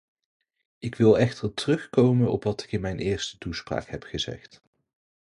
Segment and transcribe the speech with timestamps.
[0.77, 4.61] Ik wil echter terugkomen op wat ik in mijn eerste toespraak heb gezegd.